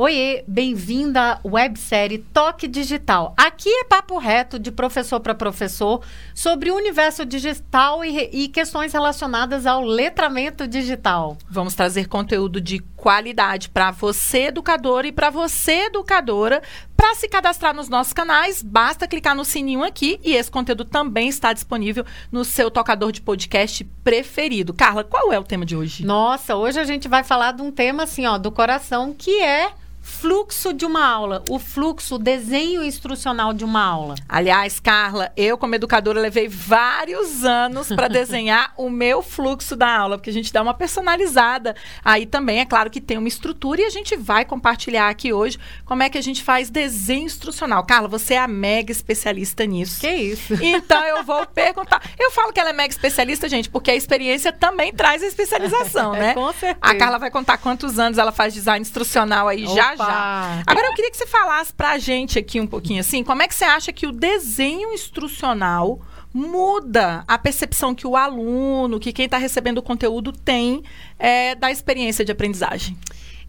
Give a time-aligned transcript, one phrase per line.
[0.00, 3.34] Oiê, bem-vinda à websérie Toque Digital.
[3.36, 8.92] Aqui é papo reto de professor para professor sobre o universo digital e, e, questões
[8.92, 11.36] relacionadas ao letramento digital.
[11.50, 16.62] Vamos trazer conteúdo de qualidade para você, educador, e para você, educadora.
[16.96, 21.28] Para se cadastrar nos nossos canais, basta clicar no sininho aqui e esse conteúdo também
[21.28, 24.72] está disponível no seu tocador de podcast preferido.
[24.72, 26.06] Carla, qual é o tema de hoje?
[26.06, 29.72] Nossa, hoje a gente vai falar de um tema assim, ó, do coração, que é
[30.08, 34.14] fluxo de uma aula, o fluxo, o desenho instrucional de uma aula.
[34.28, 40.16] Aliás, Carla, eu como educadora levei vários anos para desenhar o meu fluxo da aula,
[40.16, 41.76] porque a gente dá uma personalizada.
[42.02, 45.58] Aí também é claro que tem uma estrutura e a gente vai compartilhar aqui hoje
[45.84, 47.84] como é que a gente faz desenho instrucional.
[47.84, 50.00] Carla, você é a mega especialista nisso.
[50.00, 50.54] Que isso?
[50.60, 52.02] Então eu vou perguntar.
[52.18, 56.12] Eu falo que ela é mega especialista, gente, porque a experiência também traz a especialização,
[56.16, 56.34] né?
[56.34, 56.78] Com certeza.
[56.80, 59.74] A Carla vai contar quantos anos ela faz design instrucional aí Opa.
[59.74, 60.62] já já.
[60.66, 63.54] Agora eu queria que você falasse pra gente aqui um pouquinho assim, como é que
[63.54, 66.00] você acha que o desenho instrucional
[66.32, 70.82] muda a percepção que o aluno, que quem está recebendo o conteúdo tem
[71.18, 72.96] é, da experiência de aprendizagem?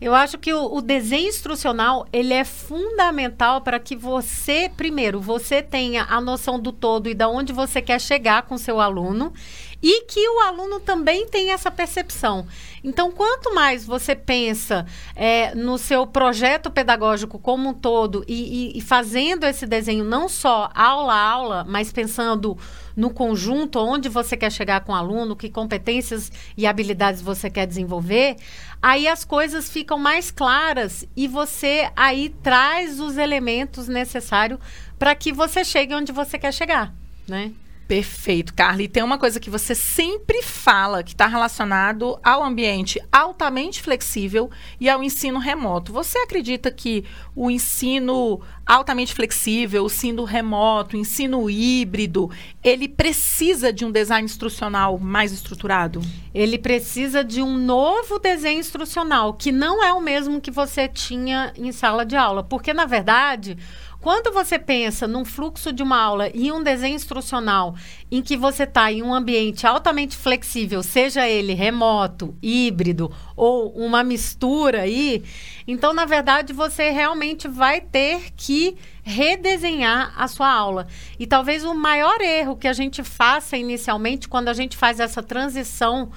[0.01, 5.61] Eu acho que o, o, desenho instrucional ele é fundamental para que você, primeiro, você
[5.61, 9.33] tenha a noção do todo e da onde você quer chegar com seu aluno
[9.81, 12.47] e que o aluno também tenha essa percepção.
[12.81, 18.77] Então, quanto mais você pensa é, no seu projeto pedagógico como um todo e, e,
[18.77, 22.57] e fazendo esse desenho não só aula a aula, mas pensando
[22.99, 27.65] no conjunto, onde você quer chegar com o aluno, que competências e habilidades você quer
[27.65, 28.35] desenvolver,
[28.81, 34.59] aí as coisas ficam mais claras e você aí traz os elementos necessários
[34.97, 36.93] para que você chegue onde você quer chegar,
[37.25, 37.53] né?
[37.89, 38.83] Perfeito, Carla.
[38.83, 44.51] E tem uma coisa que você sempre fala que está relacionado ao ambiente altamente flexível
[44.79, 45.91] e ao ensino remoto.
[45.91, 47.03] Você acredita que
[47.35, 52.29] o ensino altamente flexível, o ensino remoto, o ensino híbrido,
[52.63, 55.99] ele precisa de um design instrucional mais estruturado?
[56.31, 61.51] Ele precisa de um novo desenho instrucional, que não é o mesmo que você tinha
[61.57, 62.43] em sala de aula.
[62.43, 63.57] Porque, na verdade,
[64.01, 67.75] quando você pensa num fluxo de uma aula e um desenho instrucional
[68.09, 74.03] em que você está em um ambiente altamente flexível, seja ele remoto, híbrido ou uma
[74.03, 75.23] mistura aí,
[75.71, 80.87] então, na verdade, você realmente vai ter que redesenhar a sua aula.
[81.19, 85.21] E talvez o maior erro que a gente faça inicialmente quando a gente faz essa
[85.21, 86.09] transição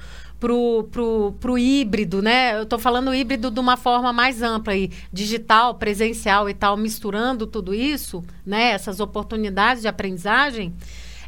[0.43, 2.57] pro, pro, pro híbrido, né?
[2.57, 7.47] Eu estou falando híbrido de uma forma mais ampla aí, digital, presencial e tal, misturando
[7.47, 8.73] tudo isso, né?
[8.73, 10.75] Essas oportunidades de aprendizagem.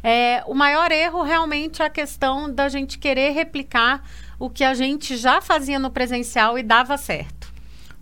[0.03, 4.03] É, o maior erro realmente é a questão da gente querer replicar
[4.37, 7.53] o que a gente já fazia no presencial e dava certo.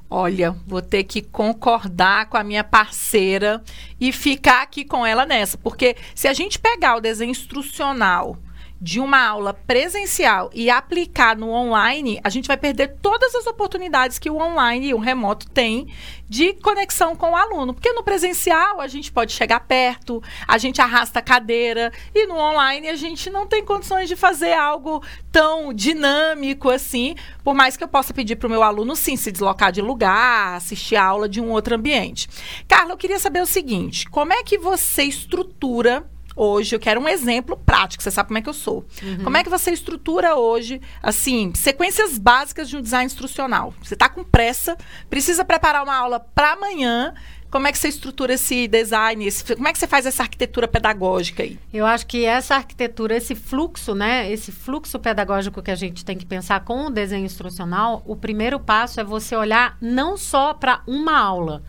[0.10, 3.62] Olha, vou ter que concordar com a minha parceira
[4.02, 8.36] e ficar aqui com ela nessa, porque se a gente pegar o desenho instrucional
[8.82, 14.20] de uma aula presencial e aplicar no online, a gente vai perder todas as oportunidades
[14.20, 15.88] que o online e o remoto tem
[16.28, 17.74] de conexão com o aluno.
[17.74, 22.36] Porque no presencial a gente pode chegar perto, a gente arrasta a cadeira, e no
[22.36, 25.02] online a gente não tem condições de fazer algo
[25.32, 29.32] tão dinâmico assim, por mais que eu possa pedir para o meu aluno sim se
[29.32, 32.28] deslocar de lugar, assistir a aula de um outro ambiente.
[32.68, 37.08] Carla, eu queria saber o seguinte: como é que você estrutura hoje, eu quero um
[37.08, 38.86] exemplo prático, você sabe como é que eu sou.
[39.02, 39.24] Uhum.
[39.24, 43.74] Como é que você estrutura hoje, assim, sequências básicas de um design instrucional?
[43.82, 44.78] Você está com pressa,
[45.10, 47.14] precisa preparar uma aula para amanhã.
[47.54, 49.28] Como é que você estrutura esse design?
[49.28, 51.60] Esse, como é que você faz essa arquitetura pedagógica aí?
[51.72, 54.32] Eu acho que essa arquitetura, esse fluxo, né?
[54.32, 58.60] Esse fluxo pedagógico que a gente tem que pensar com o desenho instrucional, o primeiro
[58.60, 61.62] passo é você olhar não só para uma aula,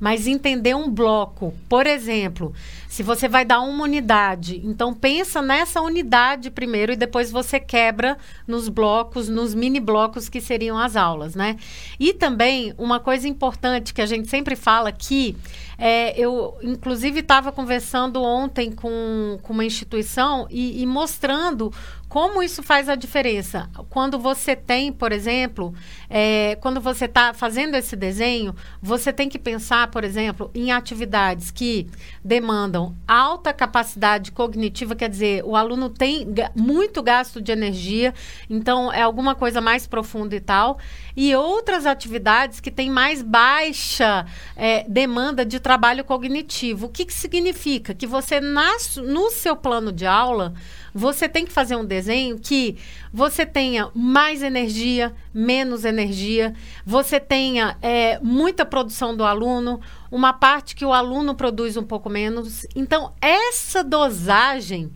[0.00, 1.54] mas entender um bloco.
[1.68, 2.54] Por exemplo,
[2.88, 8.16] se você vai dar uma unidade, então pensa nessa unidade primeiro e depois você quebra
[8.48, 11.56] nos blocos, nos mini blocos que seriam as aulas, né?
[11.98, 15.36] E também uma coisa importante que a gente sempre fala que
[15.82, 21.72] é, eu, inclusive, estava conversando ontem com, com uma instituição e, e mostrando
[22.10, 23.70] como isso faz a diferença?
[23.88, 25.72] Quando você tem, por exemplo,
[26.08, 28.52] é, quando você está fazendo esse desenho,
[28.82, 31.86] você tem que pensar, por exemplo, em atividades que
[32.22, 36.26] demandam alta capacidade cognitiva, quer dizer, o aluno tem
[36.56, 38.12] muito gasto de energia,
[38.50, 40.80] então é alguma coisa mais profunda e tal,
[41.16, 44.26] e outras atividades que têm mais baixa
[44.56, 46.86] é, demanda de trabalho cognitivo.
[46.86, 47.94] O que, que significa?
[47.94, 50.54] Que você, nas, no seu plano de aula,
[50.94, 52.76] você tem que fazer um desenho que
[53.12, 56.54] você tenha mais energia, menos energia,
[56.84, 62.08] você tenha é, muita produção do aluno, uma parte que o aluno produz um pouco
[62.08, 62.66] menos.
[62.74, 64.92] Então, essa dosagem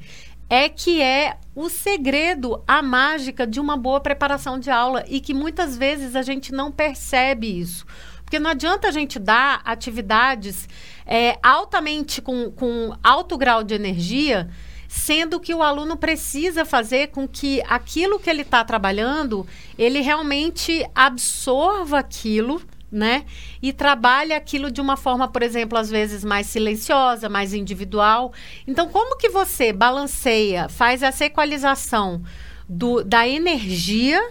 [0.48, 5.32] é que é o segredo, a mágica de uma boa preparação de aula e que
[5.32, 7.86] muitas vezes a gente não percebe isso.
[8.22, 10.68] Porque não adianta a gente dar atividades
[11.06, 14.50] é, altamente com, com alto grau de energia,
[14.94, 19.44] sendo que o aluno precisa fazer com que aquilo que ele está trabalhando,
[19.76, 22.62] ele realmente absorva aquilo
[22.92, 23.24] né?
[23.60, 28.32] E trabalha aquilo de uma forma, por exemplo, às vezes mais silenciosa, mais individual.
[28.68, 32.22] Então, como que você balanceia, faz essa equalização
[32.68, 34.22] do, da energia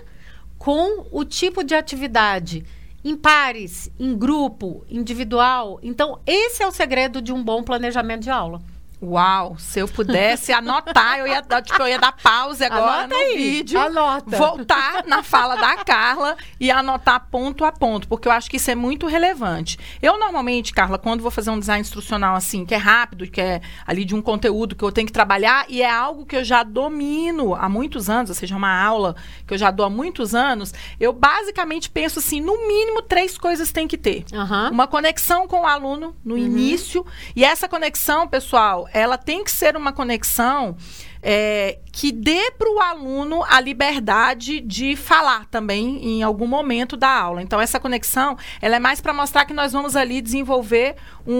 [0.58, 2.64] com o tipo de atividade?
[3.04, 5.78] Em pares, em grupo, individual.
[5.84, 8.62] Então, esse é o segredo de um bom planejamento de aula.
[9.04, 13.16] Uau, se eu pudesse anotar, eu ia, tipo, eu ia dar pause agora Anota no
[13.16, 13.78] aí, vídeo.
[13.78, 14.38] Anota.
[14.38, 18.72] Voltar na fala da Carla e anotar ponto a ponto, porque eu acho que isso
[18.72, 19.78] é muito relevante.
[20.02, 23.60] Eu normalmente, Carla, quando vou fazer um design instrucional assim, que é rápido, que é
[23.86, 26.64] ali de um conteúdo que eu tenho que trabalhar e é algo que eu já
[26.64, 30.74] domino há muitos anos, ou seja, uma aula que eu já dou há muitos anos,
[30.98, 34.24] eu basicamente penso assim, no mínimo três coisas tem que ter.
[34.32, 34.70] Uhum.
[34.72, 36.42] Uma conexão com o aluno no uhum.
[36.42, 37.06] início,
[37.36, 40.78] e essa conexão, pessoal, ela tem que ser uma conexão
[41.22, 47.08] é, que dê para o aluno a liberdade de falar também em algum momento da
[47.08, 47.40] aula.
[47.40, 50.96] Então, essa conexão ela é mais para mostrar que nós vamos ali desenvolver
[51.26, 51.34] um,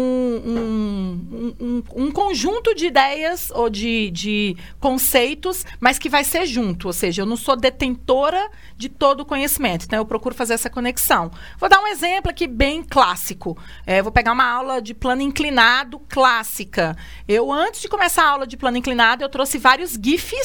[0.46, 6.86] um, um, um conjunto de ideias ou de, de, conceitos, mas que vai ser junto.
[6.86, 8.48] Ou seja, eu não sou detentora
[8.78, 9.86] de todo o conhecimento.
[9.86, 11.32] Então, eu procuro fazer essa conexão.
[11.58, 13.58] Vou dar um exemplo aqui bem clássico.
[13.88, 16.96] É, vou pegar uma aula de plano inclinado clássica.
[17.28, 20.43] Eu, antes de começar a aula de plano inclinado, eu trouxe vários GIFs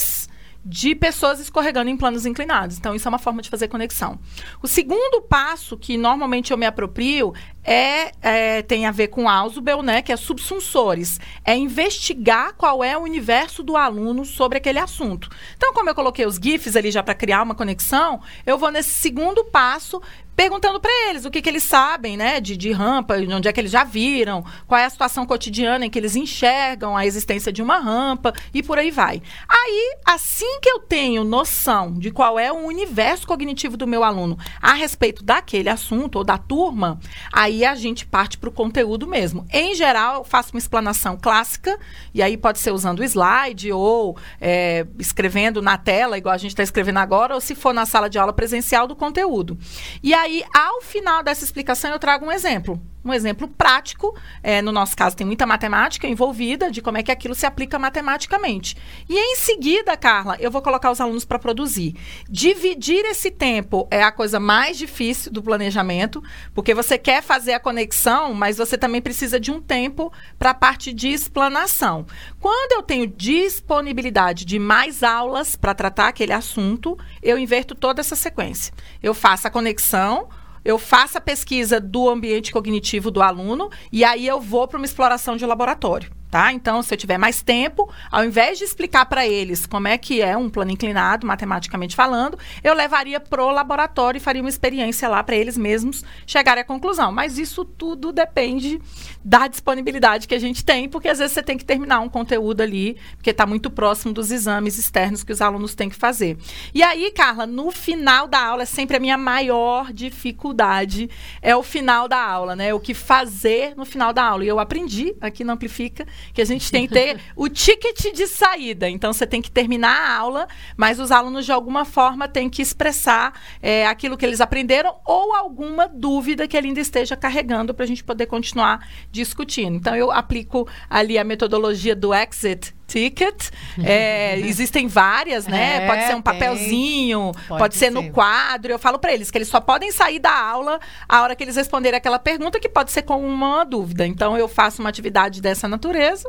[0.64, 2.76] de pessoas escorregando em planos inclinados.
[2.76, 4.18] Então, isso é uma forma de fazer conexão.
[4.62, 7.32] O segundo passo que normalmente eu me aproprio
[7.64, 11.20] é, é tem a ver com Ausubel, né, que é subsunsores.
[11.44, 15.30] É investigar qual é o universo do aluno sobre aquele assunto.
[15.56, 18.90] Então, como eu coloquei os GIFs ali já para criar uma conexão, eu vou nesse
[18.90, 20.02] segundo passo
[20.38, 23.60] perguntando para eles o que, que eles sabem, né, de, de rampa, onde é que
[23.60, 27.60] eles já viram, qual é a situação cotidiana em que eles enxergam a existência de
[27.60, 29.20] uma rampa e por aí vai.
[29.48, 34.38] Aí, assim que eu tenho noção de qual é o universo cognitivo do meu aluno
[34.62, 37.00] a respeito daquele assunto ou da turma,
[37.32, 39.44] aí a gente parte para o conteúdo mesmo.
[39.52, 41.76] Em geral, eu faço uma explanação clássica,
[42.14, 46.62] e aí pode ser usando slide ou é, escrevendo na tela, igual a gente está
[46.62, 49.58] escrevendo agora, ou se for na sala de aula presencial do conteúdo.
[50.00, 52.80] E aí aí, ao final dessa explicação, eu trago um exemplo.
[53.08, 54.14] Um exemplo prático.
[54.42, 57.78] É, no nosso caso, tem muita matemática envolvida, de como é que aquilo se aplica
[57.78, 58.76] matematicamente.
[59.08, 61.96] E em seguida, Carla, eu vou colocar os alunos para produzir.
[62.28, 66.22] Dividir esse tempo é a coisa mais difícil do planejamento,
[66.54, 70.54] porque você quer fazer a conexão, mas você também precisa de um tempo para a
[70.54, 72.04] parte de explanação.
[72.38, 78.14] Quando eu tenho disponibilidade de mais aulas para tratar aquele assunto, eu inverto toda essa
[78.14, 78.74] sequência.
[79.02, 80.28] Eu faço a conexão
[80.68, 84.84] eu faço a pesquisa do ambiente cognitivo do aluno e aí eu vou para uma
[84.84, 86.52] exploração de laboratório tá?
[86.52, 90.20] Então, se eu tiver mais tempo, ao invés de explicar para eles como é que
[90.20, 95.22] é um plano inclinado, matematicamente falando, eu levaria pro laboratório e faria uma experiência lá
[95.22, 97.10] para eles mesmos chegarem à conclusão.
[97.10, 98.80] Mas isso tudo depende
[99.24, 102.60] da disponibilidade que a gente tem, porque às vezes você tem que terminar um conteúdo
[102.60, 106.36] ali, porque está muito próximo dos exames externos que os alunos têm que fazer.
[106.74, 111.10] E aí, Carla, no final da aula é sempre a minha maior dificuldade,
[111.40, 112.72] é o final da aula, né?
[112.74, 114.44] O que fazer no final da aula.
[114.44, 118.26] E eu aprendi aqui no Amplifica que a gente tem que ter o ticket de
[118.26, 118.88] saída.
[118.88, 122.62] Então, você tem que terminar a aula, mas os alunos, de alguma forma, têm que
[122.62, 127.84] expressar é, aquilo que eles aprenderam ou alguma dúvida que ele ainda esteja carregando para
[127.84, 129.76] a gente poder continuar discutindo.
[129.76, 133.50] Então, eu aplico ali a metodologia do exit ticket.
[133.84, 135.84] É, existem várias, né?
[135.84, 138.72] É, pode ser um papelzinho, pode, pode, ser, ser no quadro.
[138.72, 141.54] Eu falo para eles que eles só podem sair da aula a hora que eles
[141.54, 144.06] responderem aquela pergunta, que pode ser com uma dúvida.
[144.06, 146.28] Então, eu faço uma atividade dessa natureza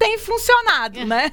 [0.00, 1.30] tem funcionado, né?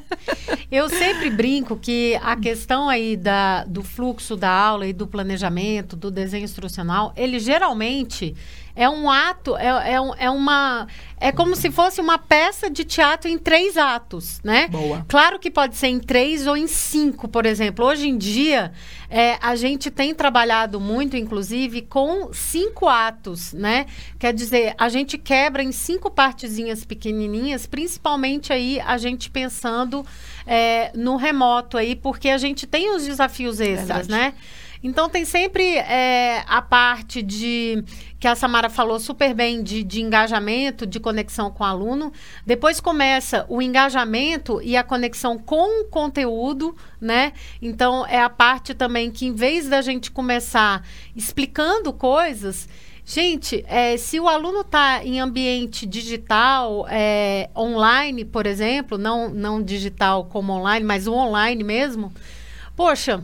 [0.69, 5.95] Eu sempre brinco que a questão aí da, do fluxo da aula e do planejamento,
[5.95, 8.36] do desenho instrucional, ele geralmente
[8.77, 10.88] é um ato, é, é, um, é uma.
[11.19, 14.67] É como se fosse uma peça de teatro em três atos, né?
[14.67, 15.03] Boa.
[15.07, 17.84] Claro que pode ser em três ou em cinco, por exemplo.
[17.84, 18.72] Hoje em dia,
[19.10, 23.88] é, a gente tem trabalhado muito, inclusive, com cinco atos, né?
[24.19, 30.05] Quer dizer, a gente quebra em cinco partezinhas pequenininhas, principalmente aí a gente pensando
[30.46, 34.12] é, no remoto aí, porque a gente tem os desafios extras, Verdade.
[34.12, 34.34] né?
[34.84, 37.84] Então tem sempre é, a parte de
[38.19, 42.12] que a Samara falou super bem de, de engajamento, de conexão com o aluno.
[42.46, 47.34] Depois começa o engajamento e a conexão com o conteúdo, né?
[47.62, 50.84] Então é a parte também que em vez da gente começar
[51.15, 52.67] explicando coisas,
[53.10, 59.63] Gente, é, se o aluno está em ambiente digital, é, online, por exemplo, não, não
[59.63, 62.12] digital como online, mas o online mesmo,
[62.75, 63.24] poxa,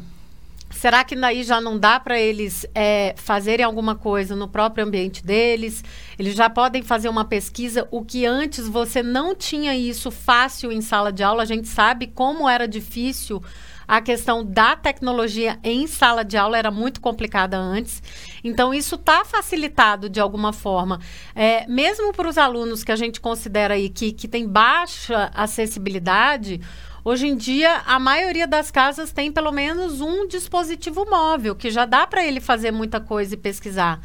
[0.74, 5.26] Será que daí já não dá para eles é, fazerem alguma coisa no próprio ambiente
[5.26, 5.84] deles?
[6.18, 10.82] Eles já podem fazer uma pesquisa, o que antes você não tinha isso fácil em
[10.82, 11.44] sala de aula.
[11.44, 13.42] A gente sabe como era difícil
[13.88, 18.02] a questão da tecnologia em sala de aula era muito complicada antes.
[18.44, 21.00] Então, isso está facilitado de alguma forma.
[21.36, 26.62] É, mesmo para os alunos que a gente considera aí que, que tem baixa acessibilidade,
[27.06, 31.86] Hoje em dia, a maioria das casas tem pelo menos um dispositivo móvel, que já
[31.86, 34.00] dá para ele fazer muita coisa e pesquisar.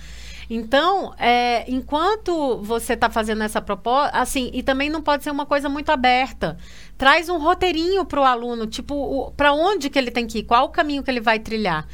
[0.51, 5.45] Então, é, enquanto você está fazendo essa proposta, assim, e também não pode ser uma
[5.45, 6.57] coisa muito aberta.
[6.97, 10.65] Traz um roteirinho para o aluno, tipo, para onde que ele tem que ir, qual
[10.65, 11.87] o caminho que ele vai trilhar.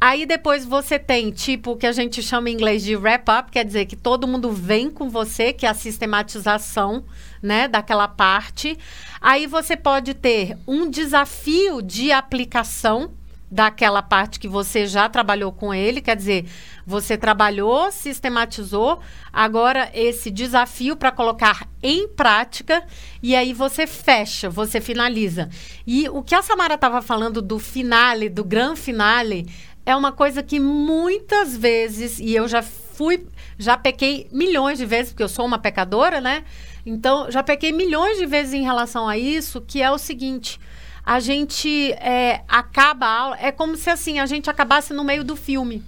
[0.00, 3.64] Aí depois você tem, tipo, o que a gente chama em inglês de wrap-up, quer
[3.64, 7.04] dizer que todo mundo vem com você, que é a sistematização,
[7.42, 8.78] né, daquela parte.
[9.20, 13.10] Aí você pode ter um desafio de aplicação
[13.50, 16.46] daquela parte que você já trabalhou com ele, quer dizer,
[16.86, 19.00] você trabalhou, sistematizou,
[19.32, 22.84] agora esse desafio para colocar em prática
[23.22, 25.48] e aí você fecha, você finaliza.
[25.86, 29.48] E o que a Samara estava falando do finale, do gran finale,
[29.84, 33.26] é uma coisa que muitas vezes, e eu já fui,
[33.58, 36.44] já pequei milhões de vezes, porque eu sou uma pecadora, né?
[36.84, 40.60] Então, já pequei milhões de vezes em relação a isso, que é o seguinte.
[41.04, 45.24] A gente é, acaba a aula, é como se assim, a gente acabasse no meio
[45.24, 45.82] do filme.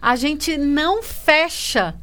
[0.00, 1.94] A gente não fecha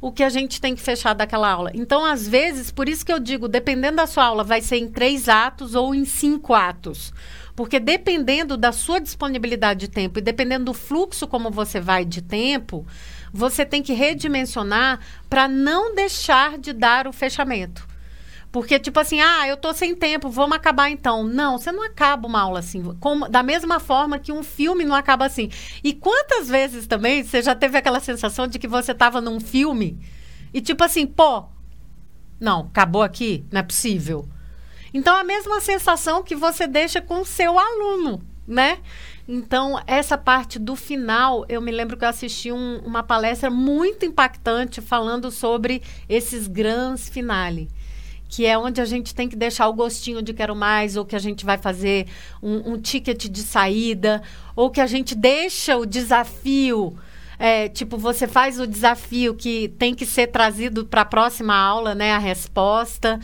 [0.00, 1.72] o que a gente tem que fechar daquela aula.
[1.74, 4.88] Então, às vezes, por isso que eu digo, dependendo da sua aula, vai ser em
[4.88, 7.12] três atos ou em cinco atos.
[7.56, 12.22] Porque dependendo da sua disponibilidade de tempo e dependendo do fluxo como você vai de
[12.22, 12.86] tempo,
[13.32, 17.84] você tem que redimensionar para não deixar de dar o fechamento.
[18.50, 21.22] Porque, tipo assim, ah, eu tô sem tempo, vamos acabar então.
[21.22, 22.82] Não, você não acaba uma aula assim.
[22.98, 25.50] Como, da mesma forma que um filme não acaba assim.
[25.84, 29.98] E quantas vezes também você já teve aquela sensação de que você tava num filme
[30.52, 31.44] e, tipo assim, pô,
[32.40, 33.44] não, acabou aqui?
[33.50, 34.28] Não é possível.
[34.94, 38.78] Então, a mesma sensação que você deixa com o seu aluno, né?
[39.26, 44.06] Então, essa parte do final, eu me lembro que eu assisti um, uma palestra muito
[44.06, 47.68] impactante falando sobre esses grandes finale.
[48.28, 51.16] Que é onde a gente tem que deixar o gostinho de quero mais, ou que
[51.16, 52.06] a gente vai fazer
[52.42, 54.22] um, um ticket de saída,
[54.54, 56.96] ou que a gente deixa o desafio.
[57.38, 61.94] É, tipo, você faz o desafio que tem que ser trazido para a próxima aula,
[61.94, 62.12] né?
[62.12, 63.20] A resposta.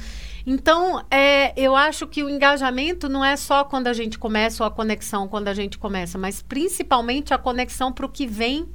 [0.47, 4.69] Então, é, eu acho que o engajamento não é só quando a gente começa ou
[4.69, 8.69] a conexão quando a gente começa, mas principalmente a conexão para o que vem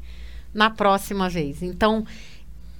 [0.54, 1.62] na próxima vez.
[1.62, 2.06] Então,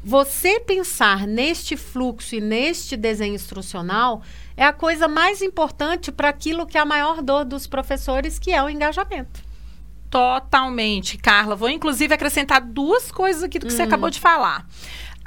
[0.04, 4.22] você pensar neste fluxo e neste desenho instrucional
[4.56, 8.52] é a coisa mais importante para aquilo que é a maior dor dos professores, que
[8.52, 9.42] é o engajamento.
[10.10, 11.56] Totalmente, Carla.
[11.56, 13.76] Vou inclusive acrescentar duas coisas aqui do que hum.
[13.76, 14.66] você acabou de falar.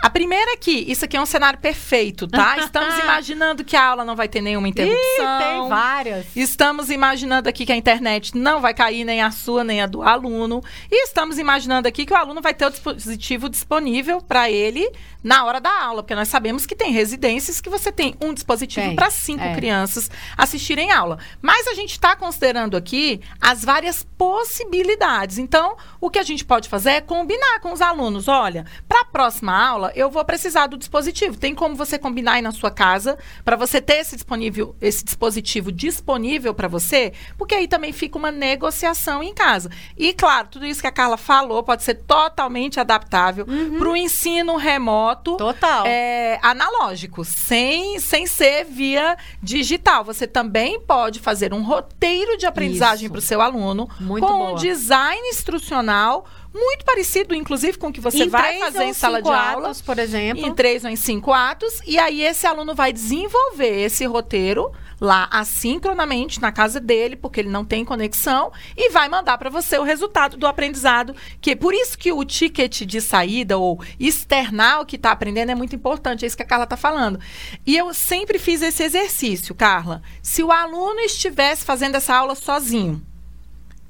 [0.02, 2.58] A primeira é que isso aqui é um cenário perfeito, tá?
[2.66, 4.98] Estamos imaginando que a aula não vai ter nenhuma interrupção.
[4.98, 6.26] Ih, tem várias.
[6.34, 10.02] Estamos imaginando aqui que a internet não vai cair, nem a sua, nem a do
[10.02, 10.60] aluno.
[10.90, 14.90] E estamos imaginando aqui que o aluno vai ter o dispositivo disponível para ele
[15.22, 18.94] na hora da aula, porque nós sabemos que tem residências que você tem um dispositivo
[18.96, 19.54] para cinco é.
[19.54, 21.18] crianças assistirem aula.
[21.40, 25.38] Mas a gente está considerando aqui as várias possibilidades.
[25.38, 28.26] Então, o que a gente pode fazer é combinar com os alunos.
[28.26, 31.36] Olha, para a próxima aula, eu vou precisar do dispositivo.
[31.36, 35.70] Tem como você combinar aí na sua casa para você ter esse disponível, esse dispositivo
[35.70, 39.70] disponível para você, porque aí também fica uma negociação em casa.
[39.96, 43.78] E claro, tudo isso que a Carla falou pode ser totalmente adaptável uhum.
[43.78, 50.04] para o ensino remoto, total, é, analógico, sem sem ser via digital.
[50.04, 54.52] Você também pode fazer um roteiro de aprendizagem para o seu aluno Muito com boa.
[54.52, 59.22] um design instrucional muito parecido, inclusive, com o que você em vai fazer em sala
[59.22, 59.68] de aula.
[59.68, 60.46] Atos, por exemplo.
[60.46, 61.80] Em três ou em cinco atos.
[61.86, 67.48] E aí esse aluno vai desenvolver esse roteiro lá assincronamente na casa dele, porque ele
[67.48, 71.16] não tem conexão, e vai mandar para você o resultado do aprendizado.
[71.40, 75.54] Que por isso que o ticket de saída ou externar o que está aprendendo é
[75.56, 77.18] muito importante, é isso que a Carla está falando.
[77.66, 80.02] E eu sempre fiz esse exercício, Carla.
[80.22, 83.02] Se o aluno estivesse fazendo essa aula sozinho,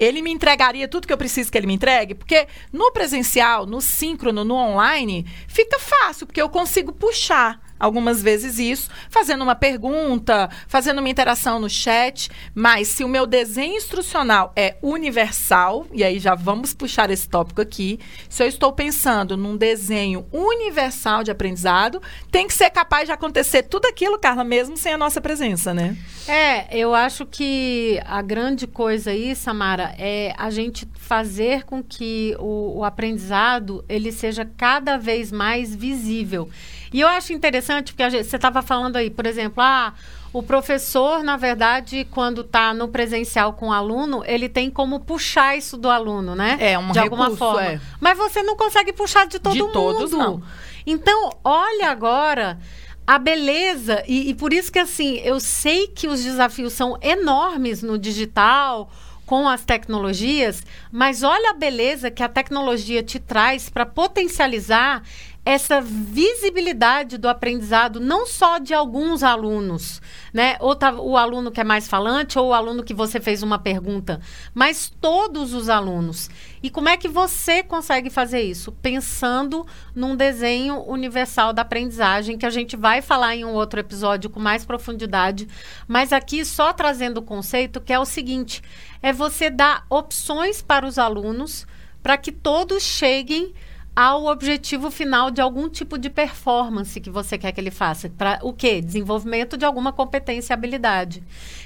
[0.04, 2.14] ele me entregaria tudo que eu preciso que ele me entregue?
[2.14, 8.60] Porque no presencial, no síncrono, no online, fica fácil, porque eu consigo puxar algumas vezes
[8.60, 12.30] isso, fazendo uma pergunta, fazendo uma interação no chat.
[12.54, 17.60] Mas se o meu desenho instrucional é universal, e aí já vamos puxar esse tópico
[17.60, 17.98] aqui,
[18.28, 23.64] se eu estou pensando num desenho universal de aprendizado, tem que ser capaz de acontecer
[23.64, 25.96] tudo aquilo, Carla, mesmo sem a nossa presença, né?
[26.28, 32.36] É, eu acho que a grande coisa aí, Samara, é a gente fazer com que
[32.38, 36.48] o, o aprendizado ele seja cada vez mais visível.
[36.92, 39.94] E eu acho interessante, porque gente, você estava falando aí, por exemplo, ah,
[40.32, 45.56] o professor, na verdade, quando está no presencial com o aluno, ele tem como puxar
[45.56, 46.56] isso do aluno, né?
[46.58, 47.62] É, um De recurso, alguma forma.
[47.64, 47.80] É.
[48.00, 49.72] Mas você não consegue puxar de todo De mundo.
[49.72, 50.42] todos, não.
[50.86, 52.58] Então, olha agora
[53.06, 57.82] a beleza, e, e por isso que assim, eu sei que os desafios são enormes
[57.82, 58.90] no digital,
[59.32, 65.02] com as tecnologias, mas olha a beleza que a tecnologia te traz para potencializar
[65.42, 70.02] essa visibilidade do aprendizado, não só de alguns alunos,
[70.34, 70.58] né?
[70.60, 73.58] Ou tá, o aluno que é mais falante, ou o aluno que você fez uma
[73.58, 74.20] pergunta,
[74.52, 76.28] mas todos os alunos.
[76.62, 78.70] E como é que você consegue fazer isso?
[78.70, 84.30] Pensando num desenho universal da aprendizagem, que a gente vai falar em um outro episódio
[84.30, 85.48] com mais profundidade,
[85.88, 88.62] mas aqui só trazendo o conceito que é o seguinte:
[89.02, 91.66] é você dar opções para os alunos
[92.02, 93.52] para que todos cheguem
[93.94, 98.08] ao objetivo final de algum tipo de performance que você quer que ele faça.
[98.08, 98.80] Para o quê?
[98.80, 101.22] Desenvolvimento de alguma competência e habilidade.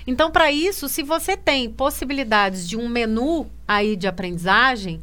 [0.07, 5.01] Então, para isso, se você tem possibilidades de um menu aí de aprendizagem,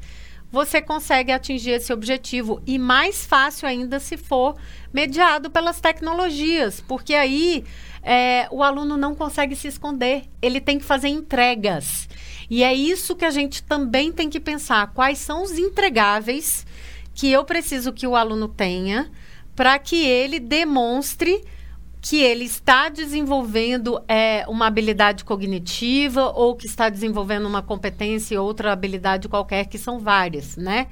[0.51, 2.61] você consegue atingir esse objetivo.
[2.67, 4.55] E mais fácil ainda se for
[4.93, 7.63] mediado pelas tecnologias, porque aí
[8.03, 12.07] é, o aluno não consegue se esconder, ele tem que fazer entregas.
[12.49, 16.65] E é isso que a gente também tem que pensar: quais são os entregáveis
[17.13, 19.11] que eu preciso que o aluno tenha
[19.55, 21.43] para que ele demonstre
[22.03, 28.37] que ele está desenvolvendo é, uma habilidade cognitiva ou que está desenvolvendo uma competência e
[28.37, 30.87] outra habilidade qualquer, que são várias, né?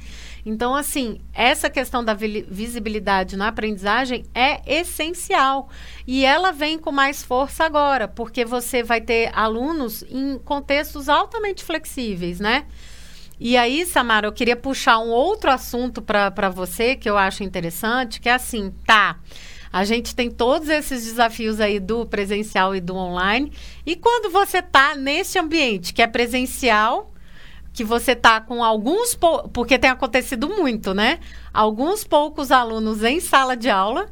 [0.45, 5.67] Então, assim, essa questão da visibilidade na aprendizagem é essencial.
[6.07, 11.61] E ela vem com mais força agora, porque você vai ter alunos em contextos altamente
[11.61, 12.65] flexíveis, né?
[13.43, 18.21] E aí, Samara, eu queria puxar um outro assunto para você que eu acho interessante,
[18.21, 19.17] que é assim, tá.
[19.73, 23.51] A gente tem todos esses desafios aí do presencial e do online.
[23.83, 27.11] E quando você está nesse ambiente que é presencial,
[27.73, 29.17] que você está com alguns,
[29.51, 31.17] porque tem acontecido muito, né?
[31.51, 34.07] Alguns poucos alunos em sala de aula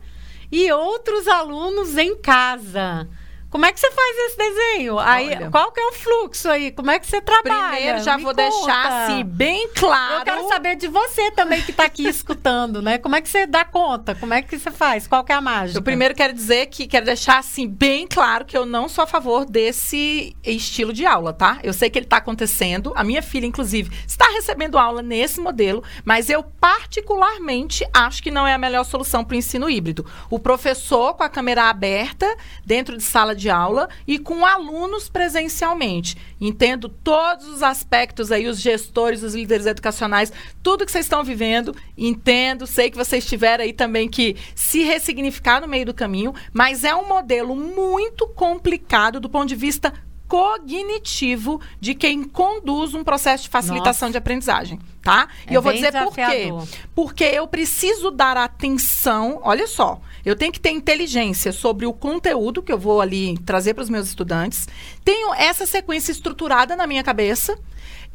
[0.52, 3.08] e outros alunos em casa.
[3.50, 5.00] Como é que você faz esse desenho?
[5.00, 6.72] Aí, Olha, qual que é o fluxo aí?
[6.72, 7.72] Como é que você trabalha?
[7.76, 8.44] Primeiro, já Me vou conta.
[8.44, 10.20] deixar assim bem claro.
[10.20, 12.98] Eu quero saber de você também que está aqui escutando, né?
[13.00, 14.14] Como é que você dá conta?
[14.14, 15.08] Como é que você faz?
[15.08, 15.80] Qual que é a mágica?
[15.80, 19.08] Eu primeiro quero dizer que quero deixar assim bem claro que eu não sou a
[19.08, 21.60] favor desse estilo de aula, tá?
[21.64, 22.94] Eu sei que ele está acontecendo.
[22.96, 28.46] A minha filha, inclusive, está recebendo aula nesse modelo, mas eu particularmente acho que não
[28.46, 30.06] é a melhor solução para o ensino híbrido.
[30.30, 32.28] O professor com a câmera aberta
[32.66, 36.18] dentro de sala de aula e com alunos presencialmente.
[36.42, 41.76] Entendo todos os aspectos aí, os gestores, os líderes educacionais, tudo que vocês estão vivendo,
[41.96, 46.84] entendo, sei que vocês tiveram aí também que se ressignificar no meio do caminho, mas
[46.84, 49.94] é um modelo muito complicado do ponto de vista
[50.30, 54.12] cognitivo de quem conduz um processo de facilitação Nossa.
[54.12, 55.28] de aprendizagem, tá?
[55.48, 56.60] É e eu vou dizer desafiador.
[56.60, 56.78] por quê.
[56.94, 62.62] Porque eu preciso dar atenção, olha só, eu tenho que ter inteligência sobre o conteúdo
[62.62, 64.68] que eu vou ali trazer para os meus estudantes,
[65.04, 67.58] tenho essa sequência estruturada na minha cabeça,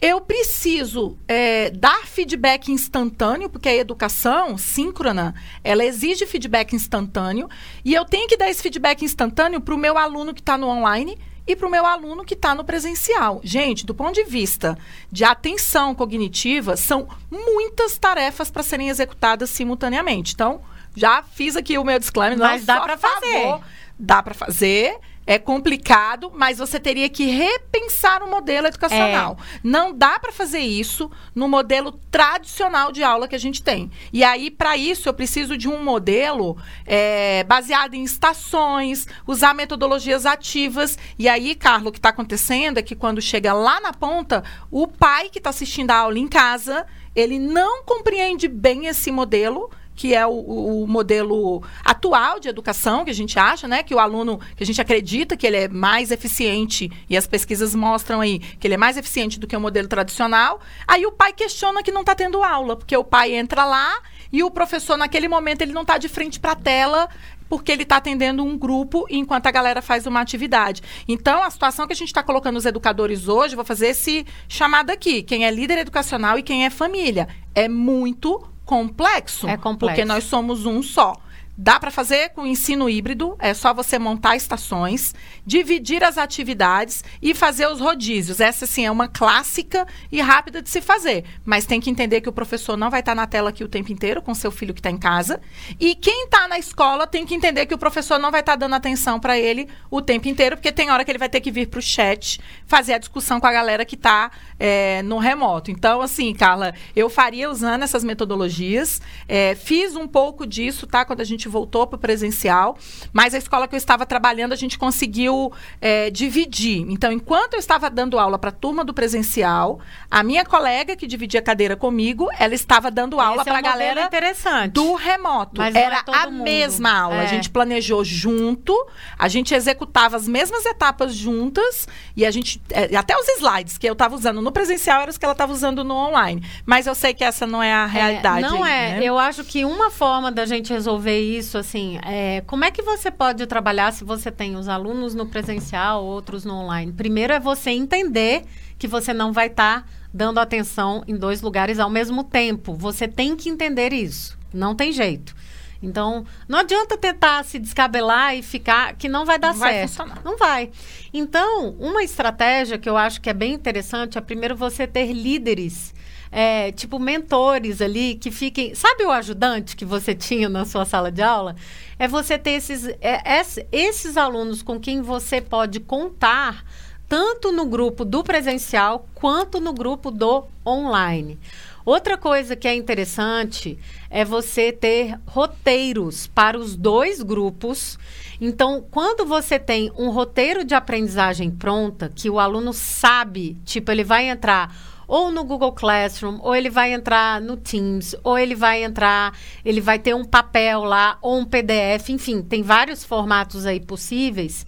[0.00, 7.48] eu preciso é, dar feedback instantâneo, porque a educação síncrona, ela exige feedback instantâneo,
[7.84, 10.68] e eu tenho que dar esse feedback instantâneo para o meu aluno que está no
[10.68, 13.40] online, e para o meu aluno que está no presencial.
[13.42, 14.78] Gente, do ponto de vista
[15.10, 20.34] de atenção cognitiva, são muitas tarefas para serem executadas simultaneamente.
[20.34, 20.62] Então,
[20.94, 22.38] já fiz aqui o meu disclaimer.
[22.38, 23.60] Mas dá para fazer.
[23.98, 24.98] Dá para fazer.
[25.26, 29.38] É complicado, mas você teria que repensar o modelo educacional.
[29.40, 29.60] É.
[29.62, 33.90] Não dá para fazer isso no modelo tradicional de aula que a gente tem.
[34.12, 36.56] E aí, para isso, eu preciso de um modelo
[36.86, 40.98] é, baseado em estações, usar metodologias ativas.
[41.18, 44.86] E aí, Carlos, o que está acontecendo é que quando chega lá na ponta, o
[44.86, 50.14] pai que está assistindo a aula em casa, ele não compreende bem esse modelo que
[50.14, 53.82] é o, o, modelo atual de educação, que a gente acha, né?
[53.82, 57.74] Que o aluno, que a gente acredita que ele é mais eficiente, e as pesquisas
[57.74, 60.60] mostram aí que ele é mais eficiente do que o modelo tradicional.
[60.86, 64.00] Aí o pai questiona que não está tendo aula, porque o pai entra lá
[64.32, 67.08] e o professor, naquele momento, ele não está de frente para a tela
[67.48, 70.82] porque ele está atendendo um grupo enquanto a galera faz uma atividade.
[71.06, 74.90] Então, a situação que a gente está colocando os educadores hoje, vou fazer esse chamado
[74.90, 77.28] aqui: quem é líder educacional e quem é família.
[77.54, 79.48] É muito complexo.
[79.48, 79.94] É complexo.
[79.94, 81.14] Porque nós somos um só.
[81.56, 85.14] Dá para fazer com ensino híbrido, é só você montar estações,
[85.46, 88.40] dividir as atividades e fazer os rodízios.
[88.40, 91.24] Essa, sim, é uma clássica e rápida de se fazer.
[91.44, 93.92] Mas tem que entender que o professor não vai estar na tela aqui o tempo
[93.92, 95.40] inteiro com seu filho que está em casa.
[95.78, 98.74] E quem está na escola tem que entender que o professor não vai estar dando
[98.74, 101.68] atenção para ele o tempo inteiro, porque tem hora que ele vai ter que vir
[101.68, 105.70] para o chat fazer a discussão com a galera que está é, no remoto.
[105.70, 109.00] Então, assim, Carla, eu faria usando essas metodologias.
[109.28, 111.04] É, fiz um pouco disso, tá?
[111.04, 112.76] Quando a gente gente voltou para o presencial,
[113.12, 116.84] mas a escola que eu estava trabalhando, a gente conseguiu é, dividir.
[116.88, 119.80] Então, enquanto eu estava dando aula para a turma do presencial,
[120.10, 123.60] a minha colega que dividia a cadeira comigo, ela estava dando aula para a é
[123.60, 124.72] um galera interessante.
[124.72, 125.58] do remoto.
[125.58, 126.44] Mas Era é a mundo.
[126.44, 127.16] mesma aula.
[127.16, 127.24] É.
[127.24, 128.74] A gente planejou junto,
[129.18, 133.86] a gente executava as mesmas etapas juntas e a gente é, até os slides que
[133.86, 136.42] eu estava usando no presencial eram os que ela estava usando no online.
[136.64, 138.44] Mas eu sei que essa não é a realidade.
[138.44, 139.00] É, não é.
[139.00, 139.04] Né?
[139.04, 142.82] Eu acho que uma forma da gente resolver isso isso, assim, é, como é que
[142.82, 146.92] você pode trabalhar se você tem os alunos no presencial, outros no online?
[146.92, 148.44] Primeiro é você entender
[148.78, 152.74] que você não vai estar tá dando atenção em dois lugares ao mesmo tempo.
[152.74, 154.38] Você tem que entender isso.
[154.52, 155.34] Não tem jeito.
[155.82, 159.96] Então, não adianta tentar se descabelar e ficar, que não vai dar não certo.
[159.98, 160.70] Vai não vai.
[161.12, 165.93] Então, uma estratégia que eu acho que é bem interessante é primeiro você ter líderes
[166.36, 168.74] é, tipo, mentores ali que fiquem.
[168.74, 171.54] Sabe o ajudante que você tinha na sua sala de aula?
[171.96, 176.64] É você ter esses, é, esses alunos com quem você pode contar,
[177.08, 181.38] tanto no grupo do presencial quanto no grupo do online.
[181.84, 183.78] Outra coisa que é interessante
[184.10, 187.96] é você ter roteiros para os dois grupos.
[188.40, 194.02] Então, quando você tem um roteiro de aprendizagem pronta, que o aluno sabe, tipo, ele
[194.02, 198.82] vai entrar ou no Google Classroom, ou ele vai entrar no Teams, ou ele vai
[198.82, 203.80] entrar, ele vai ter um papel lá, ou um PDF, enfim, tem vários formatos aí
[203.80, 204.66] possíveis.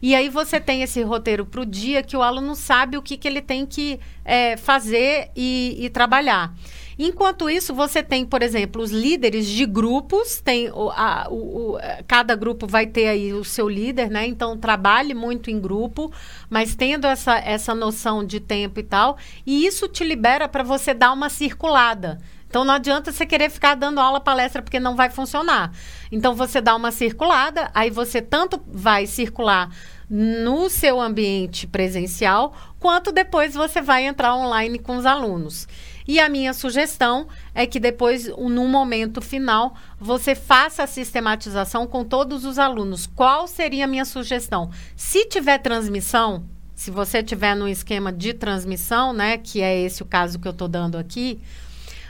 [0.00, 3.16] E aí você tem esse roteiro para o dia que o aluno sabe o que,
[3.16, 6.54] que ele tem que é, fazer e, e trabalhar.
[6.98, 11.78] Enquanto isso, você tem, por exemplo, os líderes de grupos, tem o, a, o, o,
[12.08, 14.26] cada grupo vai ter aí o seu líder, né?
[14.26, 16.10] Então trabalhe muito em grupo,
[16.48, 20.94] mas tendo essa, essa noção de tempo e tal, e isso te libera para você
[20.94, 22.18] dar uma circulada.
[22.48, 25.72] Então não adianta você querer ficar dando aula palestra porque não vai funcionar.
[26.10, 29.70] Então você dá uma circulada, aí você tanto vai circular
[30.08, 35.66] no seu ambiente presencial, quanto depois você vai entrar online com os alunos.
[36.08, 42.04] E a minha sugestão é que depois, no momento final, você faça a sistematização com
[42.04, 43.08] todos os alunos.
[43.08, 44.70] Qual seria a minha sugestão?
[44.94, 46.44] Se tiver transmissão,
[46.76, 50.52] se você tiver no esquema de transmissão, né, que é esse o caso que eu
[50.52, 51.40] estou dando aqui,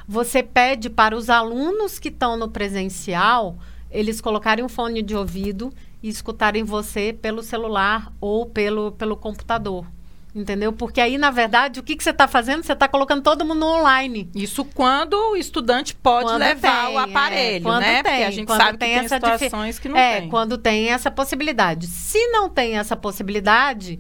[0.07, 3.57] você pede para os alunos que estão no presencial,
[3.91, 9.87] eles colocarem um fone de ouvido e escutarem você pelo celular ou pelo, pelo computador.
[10.35, 10.71] Entendeu?
[10.71, 12.63] Porque aí, na verdade, o que, que você está fazendo?
[12.63, 14.29] Você está colocando todo mundo online.
[14.35, 18.03] Isso quando o estudante pode quando levar tem, o é, aparelho, é, né?
[18.03, 20.29] Tem, Porque a gente sabe que tem, tem situações que não é, tem.
[20.29, 21.87] quando tem essa possibilidade.
[21.87, 23.99] Se não tem essa possibilidade,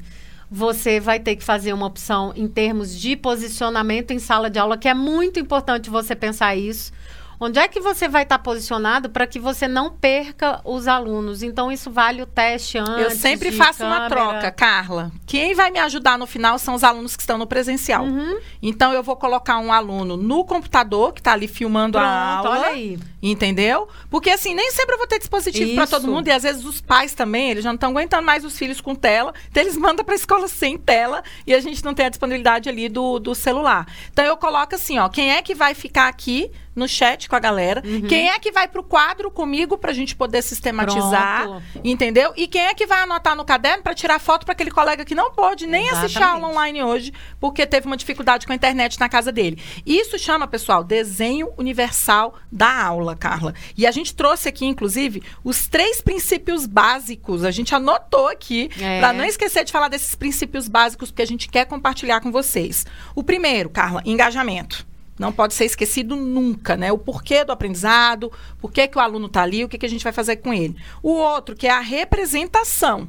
[0.51, 4.79] você vai ter que fazer uma opção em termos de posicionamento em sala de aula,
[4.79, 6.93] que é muito importante você pensar isso.
[7.38, 11.42] Onde é que você vai estar posicionado para que você não perca os alunos?
[11.42, 12.99] Então, isso vale o teste antes.
[12.99, 14.01] Eu sempre faço câmera.
[14.01, 15.12] uma troca, Carla.
[15.27, 18.05] Quem vai me ajudar no final são os alunos que estão no presencial.
[18.05, 18.38] Uhum.
[18.62, 22.51] Então, eu vou colocar um aluno no computador, que está ali filmando Pronto, a aula.
[22.51, 22.99] Olha aí.
[23.22, 23.88] Entendeu?
[24.09, 26.29] Porque, assim, nem sempre eu vou ter dispositivo para todo mundo.
[26.29, 28.94] E às vezes os pais também, eles já não estão aguentando mais os filhos com
[28.94, 29.35] tela.
[29.51, 32.68] Então, eles mandam para a escola sem tela e a gente não tem a disponibilidade
[32.68, 33.87] ali do, do celular.
[34.11, 37.41] Então, eu coloco assim, ó, quem é que vai ficar aqui no chat com a
[37.41, 37.83] galera.
[37.85, 38.03] Uhum.
[38.03, 41.62] Quem é que vai pro quadro comigo pra gente poder sistematizar, Pronto.
[41.83, 42.33] entendeu?
[42.37, 45.15] E quem é que vai anotar no caderno pra tirar foto pra aquele colega que
[45.15, 46.53] não pôde nem assistir a aula Exatamente.
[46.57, 49.59] online hoje, porque teve uma dificuldade com a internet na casa dele.
[49.87, 53.55] Isso chama, pessoal, desenho universal da aula, Carla.
[53.77, 57.43] E a gente trouxe aqui, inclusive, os três princípios básicos.
[57.45, 59.01] A gente anotou aqui É.
[59.01, 62.85] pra não esquecer de falar desses princípios básicos que a gente quer compartilhar com vocês.
[63.15, 64.87] O primeiro, Carla, engajamento.
[65.18, 66.92] Não pode ser esquecido nunca, né?
[66.92, 69.88] O porquê do aprendizado, por que que o aluno está ali, o que, que a
[69.88, 70.76] gente vai fazer com ele.
[71.02, 73.09] O outro, que é a representação,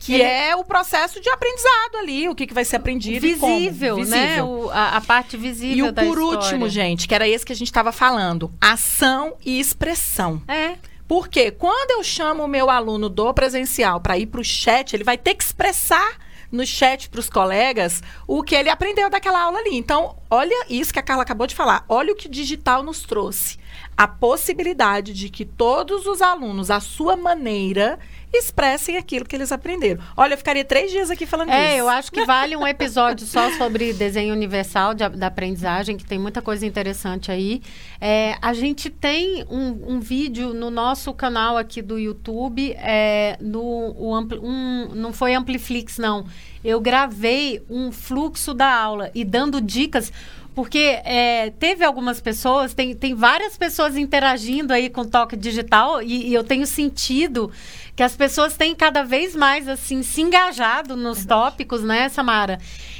[0.00, 3.56] que Ele- é o processo de aprendizado ali, o que, que vai ser aprendido como.
[3.58, 4.42] Visível, né?
[4.42, 6.38] O- a, a parte visível E o da por história.
[6.38, 10.42] último, gente, que era esse que a gente estava falando, ação e expressão.
[10.48, 10.76] É.
[11.06, 15.04] Porque quando eu chamo o meu aluno do presencial para ir para o chat, ele
[15.04, 16.16] vai ter que expressar
[16.52, 19.74] no chat para os colegas o que ele aprendeu daquela aula ali.
[19.74, 21.84] Então, olha isso que a Carla acabou de falar.
[21.88, 23.58] Olha o que o digital nos trouxe.
[23.96, 27.98] A possibilidade de que todos os alunos, à sua maneira,
[28.32, 30.02] expressem aquilo que eles aprenderam.
[30.16, 31.78] Olha, eu ficaria três dias aqui falando É, disso.
[31.80, 36.18] eu acho que vale um episódio só sobre desenho universal de da aprendizagem, que tem
[36.18, 37.60] muita coisa interessante aí.
[38.00, 44.14] É, a gente tem um, um vídeo no nosso canal aqui do YouTube, é, no,
[44.14, 46.24] ampli- um, não foi Ampliflix, não.
[46.64, 50.12] Eu gravei um fluxo da aula e dando dicas.
[50.54, 56.28] Porque é, teve algumas pessoas, tem, tem várias pessoas interagindo aí com toque digital e,
[56.28, 57.50] e eu tenho sentido
[57.96, 62.58] que as pessoas têm cada vez mais assim se engajado nos tópicos, né, Samara?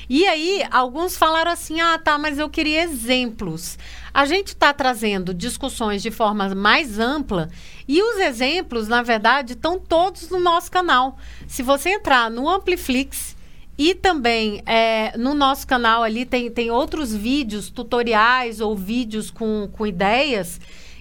[0.09, 3.79] E aí, alguns falaram assim: ah, tá, mas eu queria exemplos.
[4.15, 7.49] A gente está trazendo discussões de forma mais ampla
[7.89, 11.19] e os exemplos, na verdade, estão todos no nosso canal.
[11.47, 13.37] Se você entrar no Ampliflix,
[13.77, 19.69] e também é, no nosso canal ali tem, tem outros vídeos, tutoriais ou vídeos com,
[19.73, 20.61] com ideias.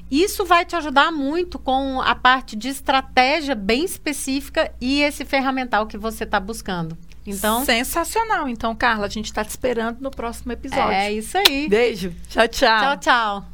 [0.10, 5.88] Isso vai te ajudar muito com a parte de estratégia bem específica e esse ferramental
[5.88, 6.98] que você está buscando.
[7.26, 8.48] Então, Sensacional.
[8.48, 10.92] Então, Carla, a gente está te esperando no próximo episódio.
[10.92, 11.70] é isso aí.
[11.70, 12.14] Beijo.
[12.28, 12.80] Tchau, tchau.
[12.80, 13.51] Tchau, tchau.